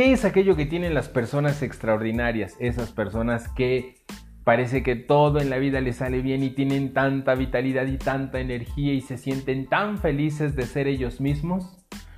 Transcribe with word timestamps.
¿Qué 0.00 0.12
es 0.12 0.24
aquello 0.24 0.56
que 0.56 0.64
tienen 0.64 0.94
las 0.94 1.10
personas 1.10 1.60
extraordinarias? 1.60 2.56
Esas 2.58 2.90
personas 2.90 3.48
que 3.48 3.96
parece 4.44 4.82
que 4.82 4.96
todo 4.96 5.40
en 5.40 5.50
la 5.50 5.58
vida 5.58 5.82
les 5.82 5.96
sale 5.96 6.22
bien 6.22 6.42
y 6.42 6.48
tienen 6.48 6.94
tanta 6.94 7.34
vitalidad 7.34 7.84
y 7.84 7.98
tanta 7.98 8.40
energía 8.40 8.94
y 8.94 9.02
se 9.02 9.18
sienten 9.18 9.66
tan 9.66 9.98
felices 9.98 10.56
de 10.56 10.62
ser 10.62 10.86
ellos 10.86 11.20
mismos. 11.20 11.76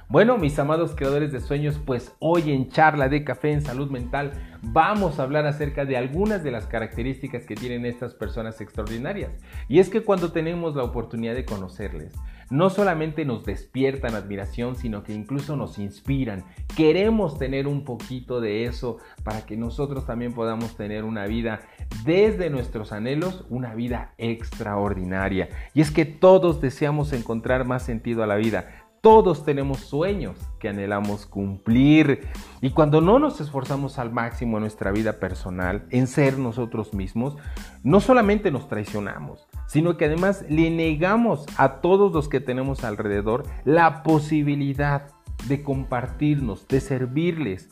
Bueno, 0.09 0.39
mis 0.39 0.57
amados 0.61 0.95
creadores 0.95 1.33
de 1.33 1.41
sueños, 1.41 1.81
pues 1.85 2.15
hoy 2.21 2.53
en 2.53 2.69
charla 2.69 3.09
de 3.09 3.25
café 3.25 3.51
en 3.51 3.63
salud 3.63 3.91
mental 3.91 4.31
vamos 4.63 5.19
a 5.19 5.25
hablar 5.25 5.47
acerca 5.47 5.85
de 5.85 5.97
algunas 5.97 6.45
de 6.45 6.53
las 6.53 6.67
características 6.67 7.47
que 7.47 7.57
tienen 7.57 7.85
estas 7.85 8.15
personas 8.15 8.61
extraordinarias. 8.61 9.33
Y 9.69 9.81
es 9.81 9.89
que 9.89 10.03
cuando 10.03 10.31
tenemos 10.31 10.77
la 10.77 10.85
oportunidad 10.85 11.35
de 11.35 11.45
conocerles, 11.45 12.15
no 12.53 12.69
solamente 12.69 13.25
nos 13.25 13.45
despiertan 13.45 14.15
admiración, 14.15 14.77
sino 14.77 15.03
que 15.03 15.15
incluso 15.15 15.57
nos 15.57 15.79
inspiran. 15.79 16.45
Queremos 16.77 17.39
tener 17.39 17.67
un 17.67 17.83
poquito 17.83 18.43
de 18.43 18.67
eso 18.67 18.99
para 19.25 19.47
que 19.47 19.57
nosotros 19.57 20.05
también 20.05 20.35
podamos 20.35 20.77
tener 20.77 21.05
una 21.05 21.27
vida 21.27 21.63
desde 22.05 22.51
nuestros 22.51 22.93
anhelos, 22.93 23.47
una 23.49 23.75
vida 23.75 24.13
extraordinaria. 24.19 25.49
Y 25.73 25.81
es 25.81 25.91
que 25.91 26.05
todos 26.05 26.61
deseamos 26.61 27.15
encontrar 27.15 27.65
más 27.65 27.85
sentido 27.85 28.23
a 28.23 28.27
la 28.27 28.37
vida 28.37 28.83
todos 29.03 29.45
tenemos 29.45 29.81
sueños 29.81 30.37
que 30.61 30.69
anhelamos 30.69 31.27
cumplir 31.27 32.29
y 32.61 32.71
cuando 32.71 33.01
no 33.01 33.19
nos 33.19 33.41
esforzamos 33.41 33.99
al 33.99 34.13
máximo 34.13 34.59
en 34.59 34.61
nuestra 34.61 34.93
vida 34.93 35.15
personal, 35.15 35.87
en 35.91 36.07
ser 36.07 36.39
nosotros 36.39 36.95
mismos, 36.95 37.37
no 37.83 37.99
solamente 37.99 38.53
nos 38.53 38.69
traicionamos, 38.69 39.49
sino 39.73 39.97
que 39.97 40.05
además 40.05 40.45
le 40.51 40.71
negamos 40.71 41.47
a 41.57 41.81
todos 41.81 42.13
los 42.13 42.29
que 42.29 42.41
tenemos 42.41 42.85
alrededor 42.85 43.45
la 43.65 44.03
posibilidad 44.03 45.09
de 45.49 45.63
compartirnos, 45.63 46.69
de 46.69 46.79
servirles 46.79 47.71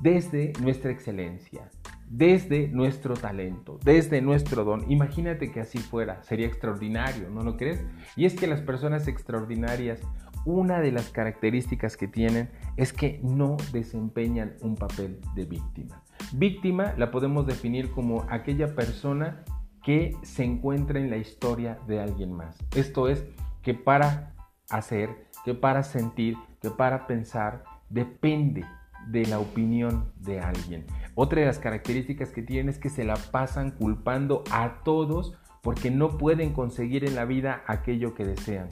desde 0.00 0.54
nuestra 0.62 0.90
excelencia, 0.90 1.68
desde 2.08 2.68
nuestro 2.68 3.12
talento, 3.12 3.78
desde 3.84 4.22
nuestro 4.22 4.64
don. 4.64 4.90
Imagínate 4.90 5.52
que 5.52 5.60
así 5.60 5.76
fuera, 5.76 6.22
sería 6.22 6.46
extraordinario, 6.46 7.28
¿no 7.28 7.42
lo 7.42 7.58
crees? 7.58 7.84
Y 8.16 8.24
es 8.24 8.34
que 8.34 8.46
las 8.46 8.62
personas 8.62 9.06
extraordinarias, 9.06 10.00
una 10.46 10.80
de 10.80 10.92
las 10.92 11.10
características 11.10 11.98
que 11.98 12.08
tienen 12.08 12.48
es 12.78 12.94
que 12.94 13.20
no 13.22 13.58
desempeñan 13.70 14.54
un 14.62 14.76
papel 14.76 15.20
de 15.34 15.44
víctima. 15.44 16.02
Víctima 16.32 16.94
la 16.96 17.10
podemos 17.10 17.46
definir 17.46 17.90
como 17.90 18.24
aquella 18.30 18.74
persona 18.74 19.44
que 19.86 20.16
se 20.24 20.42
encuentra 20.42 20.98
en 20.98 21.10
la 21.10 21.16
historia 21.16 21.78
de 21.86 22.00
alguien 22.00 22.32
más. 22.32 22.58
Esto 22.74 23.08
es, 23.08 23.24
que 23.62 23.72
para 23.72 24.34
hacer, 24.68 25.28
que 25.44 25.54
para 25.54 25.84
sentir, 25.84 26.36
que 26.60 26.70
para 26.70 27.06
pensar, 27.06 27.62
depende 27.88 28.64
de 29.06 29.26
la 29.26 29.38
opinión 29.38 30.12
de 30.16 30.40
alguien. 30.40 30.84
Otra 31.14 31.38
de 31.38 31.46
las 31.46 31.60
características 31.60 32.30
que 32.30 32.42
tienen 32.42 32.68
es 32.68 32.78
que 32.78 32.90
se 32.90 33.04
la 33.04 33.14
pasan 33.14 33.70
culpando 33.70 34.42
a 34.50 34.82
todos 34.82 35.34
porque 35.62 35.92
no 35.92 36.18
pueden 36.18 36.52
conseguir 36.52 37.04
en 37.04 37.14
la 37.14 37.24
vida 37.24 37.62
aquello 37.68 38.12
que 38.14 38.24
desean. 38.24 38.68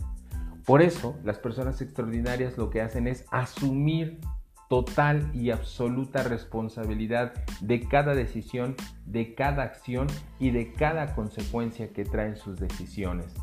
Por 0.66 0.82
eso 0.82 1.16
las 1.22 1.38
personas 1.38 1.80
extraordinarias 1.80 2.58
lo 2.58 2.70
que 2.70 2.80
hacen 2.80 3.06
es 3.06 3.24
asumir 3.30 4.18
total 4.68 5.30
y 5.34 5.50
absoluta 5.50 6.22
responsabilidad 6.22 7.32
de 7.60 7.80
cada 7.86 8.14
decisión, 8.14 8.76
de 9.06 9.34
cada 9.34 9.62
acción 9.62 10.06
y 10.38 10.50
de 10.50 10.72
cada 10.72 11.14
consecuencia 11.14 11.92
que 11.92 12.04
traen 12.04 12.36
sus 12.36 12.58
decisiones. 12.58 13.34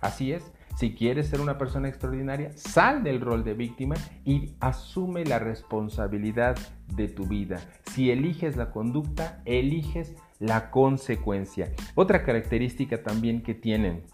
Así 0.00 0.32
es, 0.32 0.52
si 0.76 0.94
quieres 0.94 1.26
ser 1.28 1.40
una 1.40 1.58
persona 1.58 1.88
extraordinaria, 1.88 2.52
sal 2.54 3.02
del 3.02 3.20
rol 3.20 3.42
de 3.42 3.54
víctima 3.54 3.96
y 4.24 4.54
asume 4.60 5.24
la 5.24 5.40
responsabilidad 5.40 6.56
de 6.94 7.08
tu 7.08 7.26
vida. 7.26 7.58
Si 7.92 8.12
eliges 8.12 8.56
la 8.56 8.70
conducta, 8.70 9.42
eliges 9.44 10.14
la 10.38 10.70
consecuencia. 10.70 11.72
Otra 11.96 12.22
característica 12.22 13.02
también 13.02 13.42
que 13.42 13.54
tienen 13.54 14.04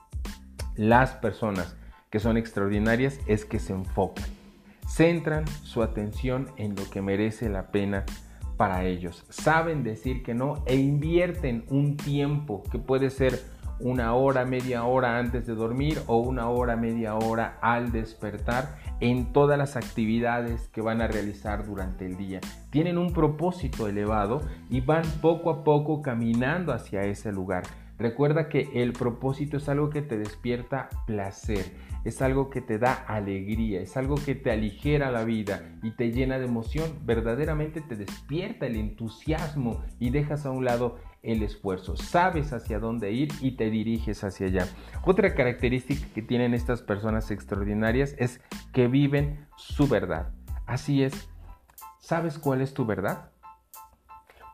las 0.74 1.12
personas 1.12 1.76
que 2.08 2.18
son 2.18 2.36
extraordinarias 2.36 3.20
es 3.26 3.44
que 3.44 3.58
se 3.58 3.74
enfocan, 3.74 4.24
centran 4.86 5.46
su 5.46 5.82
atención 5.82 6.48
en 6.56 6.74
lo 6.76 6.88
que 6.90 7.02
merece 7.02 7.48
la 7.48 7.68
pena 7.68 8.04
para 8.56 8.84
ellos. 8.84 9.24
Saben 9.28 9.82
decir 9.82 10.22
que 10.22 10.34
no 10.34 10.62
e 10.66 10.76
invierten 10.76 11.64
un 11.68 11.96
tiempo 11.96 12.62
que 12.70 12.78
puede 12.78 13.10
ser 13.10 13.40
una 13.80 14.14
hora, 14.14 14.44
media 14.44 14.84
hora 14.84 15.18
antes 15.18 15.46
de 15.46 15.54
dormir 15.54 16.00
o 16.06 16.18
una 16.18 16.48
hora, 16.48 16.76
media 16.76 17.16
hora 17.16 17.58
al 17.60 17.90
despertar 17.90 18.78
en 19.00 19.32
todas 19.32 19.58
las 19.58 19.76
actividades 19.76 20.68
que 20.68 20.80
van 20.80 21.02
a 21.02 21.08
realizar 21.08 21.66
durante 21.66 22.06
el 22.06 22.16
día. 22.16 22.40
Tienen 22.70 22.98
un 22.98 23.12
propósito 23.12 23.88
elevado 23.88 24.42
y 24.70 24.80
van 24.80 25.04
poco 25.20 25.50
a 25.50 25.64
poco 25.64 26.02
caminando 26.02 26.72
hacia 26.72 27.02
ese 27.02 27.32
lugar. 27.32 27.64
Recuerda 27.96 28.48
que 28.48 28.70
el 28.74 28.92
propósito 28.92 29.56
es 29.56 29.68
algo 29.68 29.88
que 29.88 30.02
te 30.02 30.18
despierta 30.18 30.88
placer, 31.06 31.64
es 32.04 32.22
algo 32.22 32.50
que 32.50 32.60
te 32.60 32.78
da 32.78 32.92
alegría, 32.92 33.80
es 33.80 33.96
algo 33.96 34.16
que 34.16 34.34
te 34.34 34.50
aligera 34.50 35.12
la 35.12 35.24
vida 35.24 35.78
y 35.80 35.92
te 35.92 36.10
llena 36.10 36.38
de 36.38 36.46
emoción, 36.46 36.98
verdaderamente 37.04 37.80
te 37.80 37.94
despierta 37.94 38.66
el 38.66 38.76
entusiasmo 38.76 39.84
y 40.00 40.10
dejas 40.10 40.44
a 40.44 40.50
un 40.50 40.64
lado 40.64 40.98
el 41.22 41.42
esfuerzo, 41.42 41.96
sabes 41.96 42.52
hacia 42.52 42.80
dónde 42.80 43.12
ir 43.12 43.28
y 43.40 43.52
te 43.52 43.70
diriges 43.70 44.24
hacia 44.24 44.48
allá. 44.48 44.66
Otra 45.04 45.34
característica 45.34 46.06
que 46.12 46.20
tienen 46.20 46.52
estas 46.52 46.82
personas 46.82 47.30
extraordinarias 47.30 48.16
es 48.18 48.40
que 48.72 48.88
viven 48.88 49.46
su 49.56 49.86
verdad. 49.86 50.32
Así 50.66 51.04
es, 51.04 51.30
¿sabes 52.00 52.38
cuál 52.40 52.60
es 52.60 52.74
tu 52.74 52.84
verdad? 52.84 53.30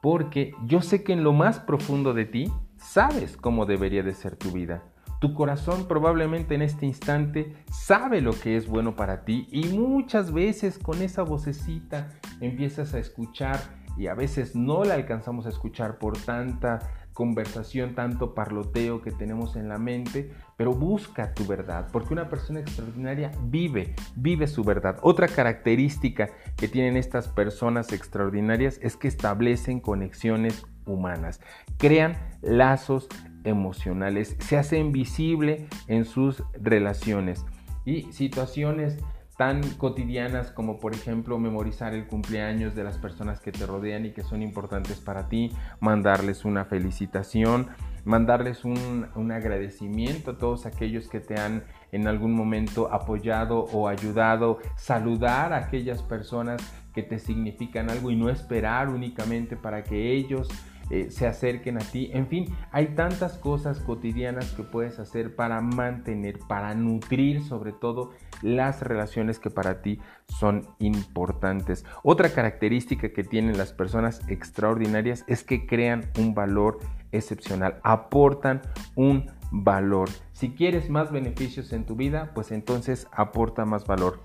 Porque 0.03 0.53
yo 0.67 0.83
sé 0.83 1.03
que 1.03 1.15
en 1.15 1.25
lo 1.25 1.33
más 1.33 1.59
profundo 1.59 2.13
de 2.15 2.27
ti 2.27 2.53
sabes 2.81 3.37
cómo 3.37 3.67
debería 3.67 4.03
de 4.03 4.15
ser 4.15 4.37
tu 4.37 4.51
vida. 4.51 4.83
Tu 5.21 5.35
corazón 5.35 5.87
probablemente 5.87 6.55
en 6.55 6.63
este 6.63 6.87
instante 6.87 7.55
sabe 7.71 8.23
lo 8.23 8.33
que 8.33 8.57
es 8.57 8.67
bueno 8.67 8.97
para 8.97 9.25
ti 9.25 9.47
y 9.51 9.65
muchas 9.79 10.33
veces 10.33 10.79
con 10.79 11.03
esa 11.03 11.23
vocecita 11.23 12.09
empiezas 12.41 12.95
a 12.95 12.99
escuchar 12.99 13.61
y 13.99 14.07
a 14.07 14.15
veces 14.15 14.57
no 14.57 14.83
la 14.83 14.95
alcanzamos 14.95 15.45
a 15.45 15.51
escuchar 15.51 15.99
por 15.99 16.17
tanta 16.17 16.79
conversación, 17.13 17.95
tanto 17.95 18.35
parloteo 18.35 19.03
que 19.03 19.11
tenemos 19.11 19.57
en 19.57 19.69
la 19.69 19.77
mente, 19.77 20.31
pero 20.57 20.73
busca 20.73 21.35
tu 21.35 21.45
verdad, 21.47 21.89
porque 21.93 22.15
una 22.15 22.31
persona 22.31 22.61
extraordinaria 22.61 23.31
vive, 23.43 23.95
vive 24.17 24.47
su 24.47 24.65
verdad. 24.65 24.99
Otra 25.03 25.29
característica 25.29 26.31
que 26.57 26.67
tienen 26.67 26.97
estas 26.97 27.29
personas 27.29 27.93
extraordinarias 27.93 28.79
es 28.81 28.97
que 28.97 29.09
establecen 29.09 29.81
conexiones 29.81 30.65
humanas, 30.87 31.41
crean 31.79 32.17
lazos 32.43 33.09
emocionales, 33.45 34.37
se 34.41 34.57
hacen 34.57 34.93
visible 34.93 35.67
en 35.87 36.05
sus 36.05 36.43
relaciones. 36.61 37.45
Y 37.85 38.13
situaciones 38.13 38.99
tan 39.41 39.63
cotidianas 39.79 40.51
como 40.51 40.79
por 40.79 40.95
ejemplo 40.95 41.39
memorizar 41.39 41.95
el 41.95 42.07
cumpleaños 42.07 42.75
de 42.75 42.85
las 42.85 42.99
personas 42.99 43.41
que 43.41 43.53
te 43.53 43.65
rodean 43.65 44.05
y 44.05 44.11
que 44.11 44.23
son 44.23 44.43
importantes 44.43 44.99
para 45.01 45.29
ti, 45.29 45.51
mandarles 45.81 46.45
una 46.45 46.67
felicitación, 46.67 47.69
mandarles 48.05 48.65
un, 48.65 49.31
agradecimiento 49.33 50.33
a 50.33 50.39
todos 50.39 50.67
aquellos 50.67 51.09
que 51.09 51.21
te 51.21 51.39
han 51.39 51.65
en 51.93 52.07
algún 52.07 52.33
momento 52.33 52.93
apoyado 52.93 53.65
o 53.73 53.89
ayudado, 53.89 54.59
saludar 54.77 55.53
a 55.53 55.59
aquellas 55.59 56.03
personas 56.03 56.61
que 56.95 57.03
te 57.03 57.19
significan 57.19 57.91
algo 57.91 58.11
y 58.11 58.17
no 58.17 58.29
esperar 58.31 58.89
únicamente 58.89 59.57
para 59.57 59.83
que 59.83 60.13
ellos 60.13 60.49
eh, 60.91 61.11
se 61.11 61.27
acerquen 61.27 61.77
a 61.77 61.85
ti. 61.85 62.11
En 62.13 62.27
fin, 62.27 62.47
hay 62.73 62.89
tantas 62.89 63.39
cosas 63.39 63.79
cotidianas 63.81 64.51
que 64.53 64.65
puedes 64.65 64.99
hacer 64.99 65.37
para 65.37 65.61
mantener, 65.61 66.41
para 66.41 66.75
nutrir 66.75 67.43
sobre 67.45 67.73
todo 67.73 68.11
las 68.43 68.83
relaciones 68.83 69.39
que 69.39 69.51
para 69.51 69.83
ti 69.83 70.01
son 70.27 70.67
importantes. 70.81 71.85
Otra 72.03 72.31
característica 72.31 73.13
que 73.13 73.23
tienen 73.23 73.57
las 73.57 73.73
personas 73.73 74.21
extraordinarias 74.29 75.25
es 75.29 75.45
que 75.45 75.67
crean 75.67 76.11
un 76.19 76.35
valor 76.35 76.79
excepcional, 77.13 77.81
aportan 77.83 78.63
un 78.97 79.31
valor. 79.53 80.09
Si 80.33 80.51
quieres 80.51 80.91
más 80.91 81.13
beneficios 81.13 81.73
en 81.73 81.85
tu 81.85 81.97
vida, 81.97 82.33
pues 82.35 82.51
entonces 82.51 83.07
aporta 83.13 83.65
más 83.65 83.87
valor. 83.87 84.21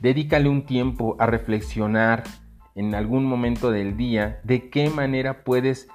Dedícale 0.00 0.48
un 0.48 0.66
tiempo 0.66 1.16
a 1.18 1.26
reflexionar 1.26 2.24
en 2.76 2.94
algún 2.94 3.24
momento 3.24 3.70
del 3.70 3.96
día 3.96 4.40
de 4.44 4.70
qué 4.70 4.90
manera 4.90 5.42
puedes 5.42 5.88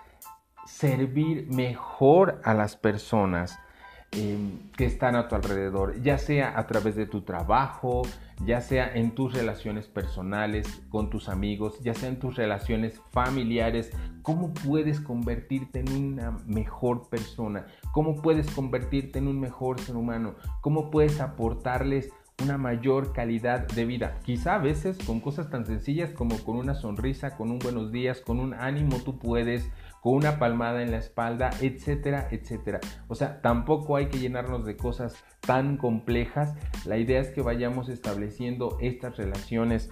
servir 0.66 1.48
mejor 1.48 2.42
a 2.44 2.54
las 2.54 2.76
personas 2.76 3.60
em, 4.12 4.72
que 4.76 4.86
están 4.86 5.16
a 5.16 5.28
tu 5.28 5.36
alrededor, 5.36 6.02
ya 6.02 6.18
sea 6.18 6.58
a 6.60 6.68
través 6.68 6.96
de 6.96 7.06
tu 7.06 7.22
trabajo, 7.22 8.02
ya 8.46 8.60
sea 8.62 8.92
en 8.94 9.12
tus 9.12 9.34
relaciones 9.34 9.88
personales 9.88 10.82
con 10.90 11.10
tus 11.10 11.30
amigos, 11.30 11.80
ya 11.82 11.94
sea 11.94 12.10
en 12.10 12.20
tus 12.20 12.36
relaciones 12.36 13.00
familiares, 13.12 13.92
cómo 14.22 14.54
puedes 14.54 15.00
convertirte 15.00 15.80
en 15.80 15.92
una 15.92 16.32
mejor 16.46 17.10
persona, 17.10 17.68
cómo 17.94 18.22
puedes 18.22 18.50
convertirte 18.52 19.20
en 19.20 19.28
un 19.28 19.40
mejor 19.40 19.80
ser 19.80 19.96
humano, 19.96 20.36
cómo 20.62 20.90
puedes 20.90 21.22
aportarles 21.22 22.12
una 22.42 22.58
mayor 22.58 23.14
calidad 23.14 23.68
de 23.68 23.86
vida. 23.86 24.20
Quizá 24.24 24.56
a 24.56 24.60
veces 24.60 24.98
con 24.98 25.20
cosas 25.20 25.50
tan 25.50 25.66
sencillas 25.66 26.12
como 26.12 26.38
con 26.40 26.58
una 26.58 26.76
sonrisa, 26.76 27.36
con 27.36 27.52
un 27.52 27.60
buenos 27.60 27.92
días, 27.92 28.22
con 28.22 28.40
un 28.40 28.54
ánimo 28.54 28.98
tú 28.98 29.18
puedes, 29.20 29.70
con 30.02 30.16
una 30.16 30.40
palmada 30.40 30.82
en 30.82 30.92
la 30.92 30.98
espalda, 30.98 31.52
etcétera, 31.62 32.28
etcétera. 32.32 32.80
O 33.08 33.16
sea, 33.16 33.42
tampoco 33.42 33.96
hay 33.96 34.08
que 34.08 34.20
llenarnos 34.20 34.66
de 34.66 34.76
cosas 34.76 35.16
tan 35.42 35.78
complejas. 35.78 36.56
La 36.86 36.98
idea 36.98 37.20
es 37.20 37.30
que 37.30 37.42
vayamos 37.42 37.90
estableciendo 37.90 38.78
estas 38.82 39.18
relaciones 39.18 39.92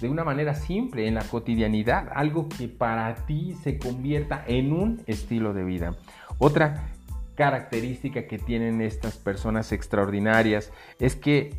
de 0.00 0.08
una 0.08 0.24
manera 0.24 0.54
simple 0.54 1.06
en 1.06 1.14
la 1.14 1.24
cotidianidad, 1.24 2.08
algo 2.14 2.48
que 2.48 2.68
para 2.68 3.14
ti 3.26 3.54
se 3.62 3.78
convierta 3.78 4.44
en 4.46 4.72
un 4.72 5.02
estilo 5.06 5.54
de 5.54 5.64
vida. 5.64 5.96
Otra 6.38 6.90
característica 7.36 8.26
que 8.26 8.38
tienen 8.38 8.80
estas 8.80 9.16
personas 9.16 9.70
extraordinarias 9.70 10.72
es 10.98 11.14
que 11.14 11.54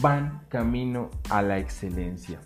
van 0.00 0.42
camino 0.48 1.10
a 1.30 1.42
la 1.42 1.58
excelencia. 1.58 2.40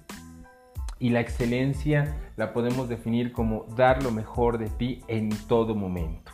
Y 0.99 1.11
la 1.11 1.21
excelencia 1.21 2.17
la 2.37 2.53
podemos 2.53 2.89
definir 2.89 3.33
como 3.33 3.65
dar 3.77 4.03
lo 4.03 4.11
mejor 4.11 4.59
de 4.59 4.69
ti 4.69 5.03
en 5.09 5.31
todo 5.47 5.75
momento. 5.75 6.33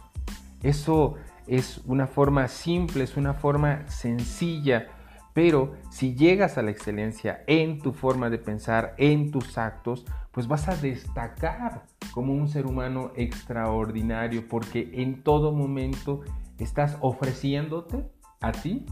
Eso 0.62 1.14
es 1.46 1.78
una 1.86 2.06
forma 2.06 2.48
simple, 2.48 3.04
es 3.04 3.16
una 3.16 3.34
forma 3.34 3.88
sencilla, 3.88 4.88
pero 5.36 5.74
si 5.90 6.14
llegas 6.14 6.56
a 6.56 6.62
la 6.62 6.70
excelencia 6.70 7.44
en 7.46 7.78
tu 7.82 7.92
forma 7.92 8.30
de 8.30 8.38
pensar, 8.38 8.94
en 8.96 9.30
tus 9.30 9.58
actos, 9.58 10.06
pues 10.32 10.48
vas 10.48 10.66
a 10.66 10.76
destacar 10.76 11.82
como 12.12 12.32
un 12.32 12.48
ser 12.48 12.64
humano 12.64 13.10
extraordinario 13.16 14.48
porque 14.48 14.88
en 14.94 15.22
todo 15.22 15.52
momento 15.52 16.22
estás 16.58 16.96
ofreciéndote 17.02 18.10
a 18.40 18.52
ti 18.52 18.86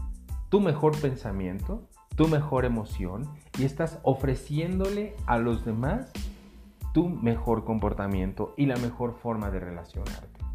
tu 0.49 0.59
mejor 0.59 0.95
pensamiento, 1.01 1.89
tu 2.15 2.27
mejor 2.27 2.65
emoción 2.65 3.27
y 3.57 3.63
estás 3.63 3.97
ofreciéndole 4.03 5.15
a 5.25 5.39
los 5.39 5.65
demás 5.65 6.13
tu 6.93 7.09
mejor 7.09 7.65
comportamiento 7.65 8.53
y 8.55 8.67
la 8.67 8.75
mejor 8.75 9.15
forma 9.15 9.49
de 9.49 9.61
relacionarte. 9.61 10.45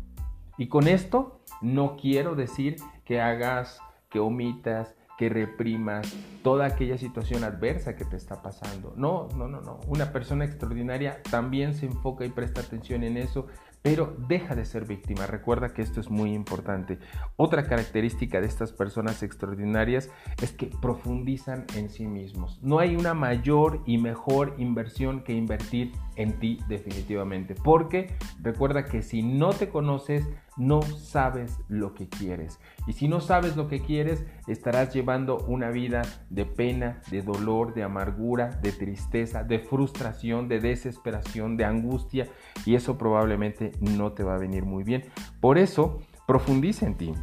Y 0.56 0.68
con 0.68 0.86
esto 0.86 1.40
no 1.60 1.96
quiero 1.96 2.36
decir 2.36 2.76
que 3.04 3.20
hagas, 3.20 3.80
que 4.08 4.20
omitas, 4.20 4.94
que 5.20 5.28
reprimas 5.28 6.16
toda 6.42 6.64
aquella 6.64 6.96
situación 6.96 7.44
adversa 7.44 7.94
que 7.94 8.06
te 8.06 8.16
está 8.16 8.40
pasando. 8.40 8.94
No, 8.96 9.28
no, 9.36 9.48
no, 9.48 9.60
no. 9.60 9.78
Una 9.86 10.12
persona 10.12 10.46
extraordinaria 10.46 11.22
también 11.30 11.74
se 11.74 11.84
enfoca 11.84 12.24
y 12.24 12.30
presta 12.30 12.62
atención 12.62 13.04
en 13.04 13.18
eso 13.18 13.46
pero 13.82 14.14
deja 14.28 14.54
de 14.54 14.64
ser 14.64 14.84
víctima. 14.84 15.26
Recuerda 15.26 15.72
que 15.72 15.82
esto 15.82 16.00
es 16.00 16.10
muy 16.10 16.34
importante. 16.34 16.98
Otra 17.36 17.66
característica 17.66 18.40
de 18.40 18.46
estas 18.46 18.72
personas 18.72 19.22
extraordinarias 19.22 20.10
es 20.42 20.52
que 20.52 20.70
profundizan 20.82 21.64
en 21.76 21.88
sí 21.88 22.06
mismos. 22.06 22.58
No 22.62 22.78
hay 22.78 22.94
una 22.94 23.14
mayor 23.14 23.82
y 23.86 23.98
mejor 23.98 24.54
inversión 24.58 25.22
que 25.22 25.32
invertir 25.32 25.92
en 26.20 26.38
ti 26.38 26.58
definitivamente. 26.68 27.54
Porque 27.54 28.14
recuerda 28.42 28.84
que 28.84 29.02
si 29.02 29.22
no 29.22 29.50
te 29.50 29.68
conoces, 29.68 30.28
no 30.56 30.82
sabes 30.82 31.58
lo 31.68 31.94
que 31.94 32.08
quieres. 32.08 32.60
Y 32.86 32.92
si 32.92 33.08
no 33.08 33.20
sabes 33.20 33.56
lo 33.56 33.68
que 33.68 33.80
quieres, 33.80 34.24
estarás 34.46 34.92
llevando 34.92 35.38
una 35.38 35.70
vida 35.70 36.02
de 36.28 36.44
pena, 36.44 37.00
de 37.10 37.22
dolor, 37.22 37.72
de 37.72 37.82
amargura, 37.82 38.48
de 38.62 38.72
tristeza, 38.72 39.42
de 39.42 39.60
frustración, 39.60 40.48
de 40.48 40.60
desesperación, 40.60 41.56
de 41.56 41.64
angustia. 41.64 42.28
Y 42.66 42.74
eso 42.74 42.98
probablemente 42.98 43.72
no 43.80 44.12
te 44.12 44.22
va 44.22 44.34
a 44.34 44.38
venir 44.38 44.64
muy 44.64 44.84
bien. 44.84 45.04
Por 45.40 45.56
eso, 45.56 46.00
profundiza 46.26 46.86
en 46.86 46.96
ti, 46.96 47.14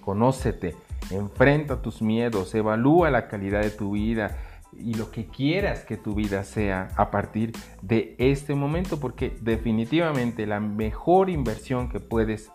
conócete, 0.00 0.76
enfrenta 1.10 1.82
tus 1.82 2.00
miedos, 2.00 2.54
evalúa 2.54 3.10
la 3.10 3.26
calidad 3.26 3.62
de 3.62 3.70
tu 3.70 3.92
vida 3.92 4.38
y 4.78 4.94
lo 4.94 5.10
que 5.10 5.26
quieras 5.26 5.84
que 5.84 5.96
tu 5.96 6.14
vida 6.14 6.44
sea 6.44 6.88
a 6.96 7.10
partir 7.10 7.52
de 7.82 8.14
este 8.18 8.54
momento, 8.54 9.00
porque 9.00 9.36
definitivamente 9.40 10.46
la 10.46 10.60
mejor 10.60 11.30
inversión 11.30 11.88
que 11.88 12.00
puedes 12.00 12.50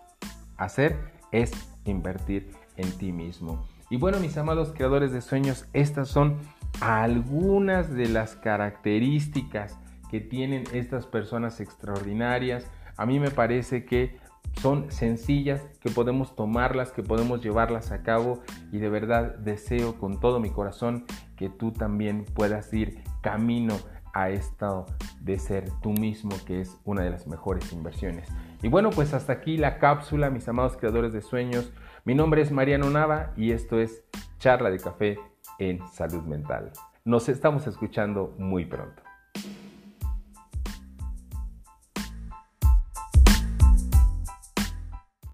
hacer 0.56 0.98
es 1.32 1.52
invertir 1.84 2.50
en 2.76 2.90
ti 2.92 3.12
mismo. 3.12 3.66
Y 3.90 3.96
bueno, 3.96 4.20
mis 4.20 4.36
amados 4.36 4.72
creadores 4.72 5.12
de 5.12 5.20
sueños, 5.20 5.66
estas 5.72 6.08
son 6.08 6.36
algunas 6.80 7.90
de 7.92 8.08
las 8.08 8.36
características 8.36 9.78
que 10.10 10.20
tienen 10.20 10.64
estas 10.72 11.06
personas 11.06 11.60
extraordinarias, 11.60 12.66
a 12.96 13.06
mí 13.06 13.18
me 13.18 13.30
parece 13.30 13.84
que 13.84 14.18
son 14.60 14.90
sencillas, 14.90 15.62
que 15.80 15.90
podemos 15.90 16.36
tomarlas, 16.36 16.92
que 16.92 17.02
podemos 17.02 17.42
llevarlas 17.42 17.92
a 17.92 18.02
cabo 18.02 18.42
y 18.72 18.78
de 18.78 18.88
verdad 18.88 19.36
deseo 19.36 19.98
con 19.98 20.20
todo 20.20 20.40
mi 20.40 20.50
corazón 20.50 21.04
que 21.36 21.48
tú 21.48 21.72
también 21.72 22.24
puedas 22.34 22.72
ir 22.74 23.02
camino 23.22 23.76
a 24.12 24.30
esto 24.30 24.86
de 25.20 25.38
ser 25.38 25.70
tú 25.82 25.92
mismo, 25.92 26.30
que 26.46 26.60
es 26.60 26.76
una 26.84 27.02
de 27.02 27.10
las 27.10 27.26
mejores 27.26 27.72
inversiones. 27.72 28.28
Y 28.62 28.68
bueno, 28.68 28.90
pues 28.90 29.14
hasta 29.14 29.32
aquí 29.32 29.56
la 29.56 29.78
cápsula, 29.78 30.30
mis 30.30 30.48
amados 30.48 30.76
creadores 30.76 31.12
de 31.12 31.22
sueños. 31.22 31.72
Mi 32.04 32.14
nombre 32.14 32.42
es 32.42 32.50
Mariano 32.50 32.90
Nava 32.90 33.32
y 33.36 33.52
esto 33.52 33.78
es 33.78 34.04
Charla 34.38 34.70
de 34.70 34.78
Café 34.78 35.18
en 35.58 35.86
Salud 35.88 36.22
Mental. 36.24 36.72
Nos 37.04 37.28
estamos 37.28 37.66
escuchando 37.66 38.34
muy 38.38 38.66
pronto. 38.66 39.02